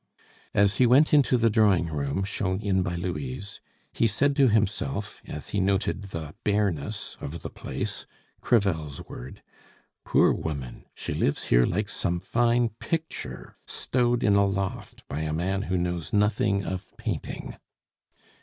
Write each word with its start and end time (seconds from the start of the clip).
As 0.55 0.77
he 0.77 0.87
went 0.87 1.13
into 1.13 1.37
the 1.37 1.51
drawing 1.51 1.85
room, 1.85 2.23
shown 2.23 2.59
in 2.59 2.81
by 2.81 2.95
Louise, 2.95 3.61
he 3.93 4.07
said 4.07 4.35
to 4.35 4.47
himself 4.47 5.21
as 5.27 5.49
he 5.49 5.59
noted 5.59 6.05
the 6.05 6.33
bareness 6.43 7.15
of 7.21 7.43
the 7.43 7.51
place 7.51 8.07
(Crevel's 8.41 9.05
word): 9.07 9.43
"Poor 10.03 10.33
woman! 10.33 10.85
She 10.95 11.13
lives 11.13 11.49
here 11.49 11.67
like 11.67 11.87
some 11.87 12.19
fine 12.19 12.69
picture 12.69 13.57
stowed 13.67 14.23
in 14.23 14.33
a 14.35 14.43
loft 14.43 15.07
by 15.07 15.19
a 15.19 15.31
man 15.33 15.61
who 15.69 15.77
knows 15.77 16.11
nothing 16.11 16.63
of 16.65 16.97
painting." 16.97 17.57